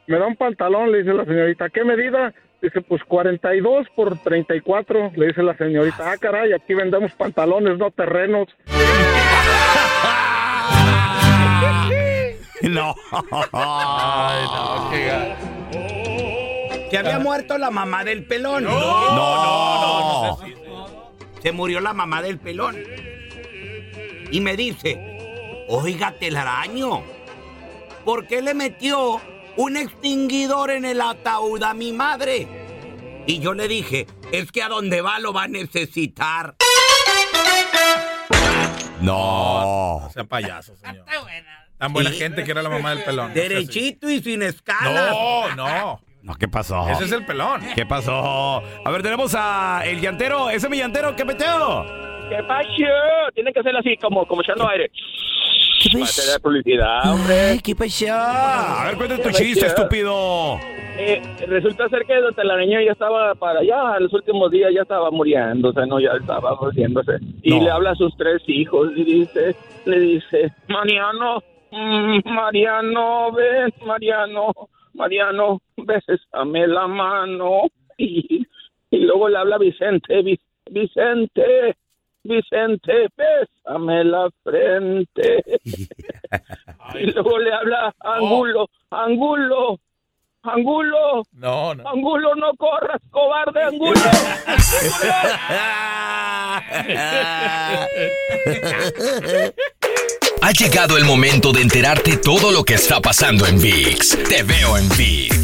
me 0.08 0.20
da 0.20 0.28
un 0.28 0.36
pantalón, 0.36 0.92
le 0.92 1.00
dice 1.00 1.14
la 1.14 1.26
señorita, 1.26 1.70
¿qué 1.70 1.84
medida? 1.84 2.34
Dice, 2.62 2.82
pues 2.82 3.04
42 3.04 3.88
por 3.94 4.18
34, 4.20 5.12
le 5.16 5.28
dice 5.28 5.44
la 5.44 5.56
señorita, 5.58 6.12
ah, 6.12 6.18
caray, 6.18 6.54
aquí 6.54 6.74
vendemos 6.74 7.12
pantalones, 7.14 7.78
no 7.78 7.92
terrenos. 7.92 8.48
No. 12.62 12.96
Ay, 13.52 14.46
no, 14.46 14.90
qué. 14.92 15.36
Se 16.90 16.98
había 16.98 17.20
muerto 17.20 17.58
la 17.58 17.72
mamá 17.72 18.04
del 18.04 18.26
pelón. 18.26 18.64
No, 18.64 18.72
no, 18.72 19.16
no, 19.16 20.38
no. 20.38 20.40
Se 21.42 21.52
murió 21.52 21.82
la 21.82 21.94
mamá 21.94 22.22
del 22.22 22.40
pelón. 22.40 22.78
Y 24.32 24.40
me 24.42 24.56
dice, 24.56 25.66
oiga, 25.68 26.14
telaraño, 26.20 27.04
¿por 28.06 28.28
qué 28.28 28.42
le 28.42 28.54
metió 28.54 29.22
un 29.58 29.78
extinguidor 29.78 30.72
en 30.72 30.86
el 30.86 31.02
ataúd 31.02 31.62
a 31.64 31.74
mi 31.74 31.92
madre? 31.92 32.48
Y 33.26 33.40
yo 33.40 33.54
le 33.54 33.68
dije, 33.68 34.08
es 34.32 34.52
que 34.52 34.64
a 34.64 34.70
donde 34.70 35.02
va 35.02 35.20
lo 35.20 35.34
va 35.34 35.44
a 35.44 35.48
necesitar. 35.48 36.56
No. 39.02 40.00
No 40.02 40.10
sea 40.12 40.24
payaso, 40.24 40.76
señor. 40.78 41.06
Tan 41.84 41.92
buena 41.92 42.12
gente 42.12 42.46
que 42.46 42.52
era 42.52 42.62
la 42.64 42.70
mamá 42.70 42.92
del 42.92 43.04
pelón. 43.04 43.34
Sea. 43.34 43.44
Derechito 43.44 44.10
y 44.10 44.22
sin 44.22 44.42
escalas. 44.42 45.12
No, 45.12 45.54
no. 45.54 46.00
No, 46.22 46.36
¿qué 46.36 46.48
pasó? 46.48 46.88
Ese 46.88 47.04
es 47.04 47.12
el 47.12 47.26
pelón. 47.26 47.60
¿Qué 47.76 47.86
pasó? 47.86 48.64
A 48.86 48.90
ver, 48.90 49.04
tenemos 49.04 49.36
a 49.38 49.82
el 49.84 50.00
llantero. 50.00 50.50
Ese 50.50 50.68
es 50.68 50.70
mi 50.70 50.78
llantero, 50.78 51.14
¿qué 51.14 51.26
metió? 51.26 51.84
¿Qué 52.30 52.42
pasó? 52.48 53.34
Tienen 53.34 53.54
que 53.54 53.60
hacerlo 53.60 53.80
así, 53.80 53.98
como, 53.98 54.26
como 54.26 54.42
echando 54.44 54.66
aire. 54.70 54.90
Para 55.92 56.06
hacer 56.06 56.42
publicidad, 56.42 57.12
hombre. 57.12 57.60
¿Qué 57.62 57.76
pasó? 57.76 58.14
A 58.14 58.86
ver, 58.86 58.96
cuéntame 58.96 59.22
tu 59.22 59.32
chiste, 59.32 59.66
estúpido. 59.66 60.62
Eh, 60.98 61.22
resulta 61.50 61.90
ser 61.90 62.06
que 62.06 62.16
donde 62.16 62.46
la 62.46 62.56
niña 62.60 62.80
ya 62.82 62.94
estaba 62.94 63.36
para 63.36 63.60
allá, 63.60 63.98
en 63.98 64.04
los 64.04 64.14
últimos 64.14 64.50
días 64.52 64.72
ya 64.74 64.84
estaba 64.84 65.12
muriéndose, 65.12 65.86
¿no? 65.86 66.00
Ya 66.00 66.12
estaba 66.18 66.56
muriéndose. 66.56 67.18
Y 67.42 67.60
le 67.60 67.70
habla 67.70 67.92
a 67.92 67.96
sus 67.96 68.16
tres 68.16 68.42
hijos 68.48 68.90
y 68.96 69.04
dice, 69.04 69.54
le 69.84 70.00
dice, 70.00 70.54
Mariano, 70.70 71.40
mm, 71.40 71.53
Mariano, 72.26 73.32
ven, 73.32 73.74
Mariano, 73.86 74.52
Mariano, 74.94 75.62
bésame 75.78 76.68
la 76.68 76.88
mano. 76.88 77.64
Y, 77.98 78.46
y 78.92 78.98
luego 78.98 79.30
le 79.30 79.38
habla 79.40 79.58
Vicente, 79.58 80.22
"Vi- 80.22 80.40
Vicente, 80.70 81.76
Vicente, 82.24 83.08
bésame 83.18 84.04
la 84.04 84.30
frente. 84.44 85.44
y 86.96 87.12
luego 87.12 87.38
le 87.40 87.54
habla 87.54 87.94
Angulo, 88.00 88.70
Angulo, 88.92 89.80
Angulo, 90.44 91.24
No, 91.34 91.74
no. 91.74 91.90
Angulo, 91.90 92.36
no 92.36 92.54
corras, 92.56 93.02
cobarde, 93.10 93.64
Angulo. 93.64 93.94
Ha 100.46 100.52
llegado 100.52 100.98
el 100.98 101.06
momento 101.06 101.54
de 101.54 101.62
enterarte 101.62 102.18
todo 102.18 102.52
lo 102.52 102.66
que 102.66 102.74
está 102.74 103.00
pasando 103.00 103.48
en 103.48 103.62
VIX. 103.62 104.18
Te 104.28 104.44
veo 104.44 104.78
en 104.78 104.90
VIX. 104.90 105.38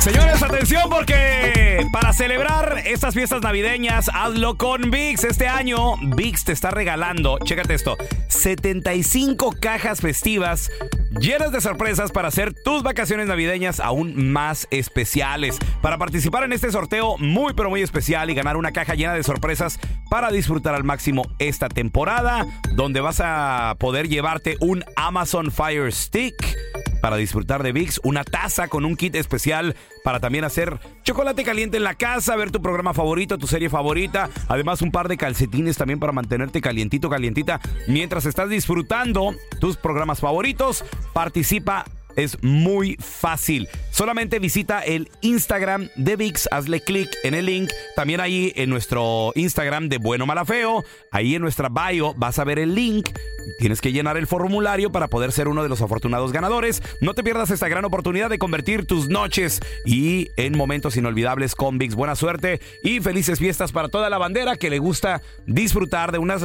Señores, 0.00 0.42
atención 0.42 0.88
porque 0.88 1.84
para 1.92 2.12
celebrar 2.12 2.82
estas 2.86 3.14
fiestas 3.14 3.42
navideñas, 3.42 4.08
hazlo 4.14 4.56
con 4.56 4.90
VIX. 4.90 5.24
Este 5.24 5.48
año, 5.48 5.96
VIX 5.96 6.44
te 6.44 6.52
está 6.52 6.70
regalando, 6.70 7.38
chécate 7.44 7.74
esto, 7.74 7.96
75 8.28 9.56
cajas 9.60 10.00
festivas 10.00 10.70
llenas 11.18 11.50
de 11.50 11.60
sorpresas 11.60 12.12
para 12.12 12.28
hacer 12.28 12.54
tus 12.54 12.82
vacaciones 12.82 13.26
navideñas 13.26 13.80
aún 13.80 14.30
más 14.30 14.68
especiales. 14.70 15.58
Para 15.82 15.98
participar 15.98 16.44
en 16.44 16.52
este 16.52 16.70
sorteo 16.70 17.16
muy 17.18 17.54
pero 17.54 17.68
muy 17.68 17.82
especial 17.82 18.30
y 18.30 18.34
ganar 18.34 18.56
una 18.56 18.72
caja 18.72 18.94
llena 18.94 19.14
de 19.14 19.24
sorpresas 19.24 19.80
para 20.10 20.30
disfrutar 20.30 20.74
al 20.74 20.84
máximo 20.84 21.22
esta 21.38 21.68
temporada, 21.68 22.46
donde 22.74 23.00
vas 23.00 23.20
a 23.22 23.74
poder 23.78 24.08
llevarte 24.08 24.56
un 24.60 24.84
Amazon 24.96 25.50
Fire 25.50 25.92
Stick 25.92 26.56
para 27.00 27.16
disfrutar 27.16 27.62
de 27.62 27.72
VIX, 27.72 28.00
una 28.04 28.24
taza 28.24 28.68
con 28.68 28.84
un 28.84 28.96
kit 28.96 29.14
especial 29.14 29.76
para 30.04 30.20
también 30.20 30.44
hacer 30.44 30.78
chocolate 31.02 31.44
caliente 31.44 31.76
en 31.76 31.84
la 31.84 31.94
casa, 31.94 32.36
ver 32.36 32.50
tu 32.50 32.60
programa 32.60 32.94
favorito, 32.94 33.38
tu 33.38 33.46
serie 33.46 33.70
favorita, 33.70 34.30
además 34.48 34.82
un 34.82 34.90
par 34.90 35.08
de 35.08 35.16
calcetines 35.16 35.76
también 35.76 35.98
para 35.98 36.12
mantenerte 36.12 36.60
calientito, 36.60 37.10
calientita 37.10 37.60
mientras 37.86 38.26
estás 38.26 38.48
disfrutando 38.48 39.34
tus 39.60 39.76
programas 39.76 40.20
favoritos. 40.20 40.84
Participa 41.12 41.84
es 42.18 42.42
muy 42.42 42.96
fácil. 42.98 43.68
Solamente 43.90 44.40
visita 44.40 44.80
el 44.80 45.08
Instagram 45.20 45.88
de 45.96 46.16
VIX, 46.16 46.48
hazle 46.50 46.80
clic 46.80 47.08
en 47.22 47.34
el 47.34 47.46
link. 47.46 47.70
También 47.94 48.20
ahí 48.20 48.52
en 48.56 48.70
nuestro 48.70 49.32
Instagram 49.36 49.88
de 49.88 49.98
Bueno 49.98 50.26
Malafeo, 50.26 50.84
ahí 51.12 51.36
en 51.36 51.42
nuestra 51.42 51.68
bio 51.68 52.14
vas 52.14 52.38
a 52.38 52.44
ver 52.44 52.58
el 52.58 52.74
link. 52.74 53.10
Tienes 53.58 53.80
que 53.80 53.92
llenar 53.92 54.16
el 54.16 54.26
formulario 54.26 54.90
para 54.90 55.08
poder 55.08 55.32
ser 55.32 55.48
uno 55.48 55.62
de 55.62 55.68
los 55.68 55.82
afortunados 55.82 56.32
ganadores. 56.32 56.82
No 57.00 57.14
te 57.14 57.22
pierdas 57.22 57.50
esta 57.50 57.68
gran 57.68 57.84
oportunidad 57.84 58.30
de 58.30 58.38
convertir 58.38 58.86
tus 58.86 59.08
noches 59.08 59.60
y 59.84 60.28
en 60.36 60.56
momentos 60.56 60.96
inolvidables 60.96 61.54
con 61.54 61.78
VIX. 61.78 61.94
Buena 61.94 62.14
suerte 62.14 62.60
y 62.82 63.00
felices 63.00 63.38
fiestas 63.38 63.72
para 63.72 63.88
toda 63.88 64.10
la 64.10 64.18
bandera 64.18 64.56
que 64.56 64.70
le 64.70 64.78
gusta 64.78 65.22
disfrutar 65.46 66.12
de 66.12 66.18
unas, 66.18 66.42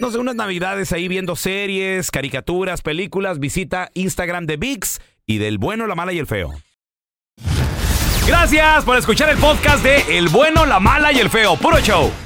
no 0.00 0.10
sé, 0.10 0.18
unas 0.18 0.34
navidades 0.34 0.92
ahí 0.92 1.08
viendo 1.08 1.36
series, 1.36 2.10
caricaturas, 2.10 2.82
películas. 2.82 3.38
Visita 3.38 3.90
Instagram 3.94 4.46
de 4.46 4.56
VIX 4.56 5.00
y 5.26 5.38
del 5.38 5.58
bueno, 5.58 5.86
la 5.86 5.94
mala 5.94 6.12
y 6.12 6.18
el 6.18 6.26
feo. 6.26 6.52
Gracias 8.26 8.84
por 8.84 8.96
escuchar 8.96 9.30
el 9.30 9.38
podcast 9.38 9.84
de 9.84 10.18
El 10.18 10.28
bueno, 10.28 10.66
la 10.66 10.80
mala 10.80 11.12
y 11.12 11.18
el 11.18 11.30
feo. 11.30 11.56
Puro 11.56 11.78
show. 11.80 12.25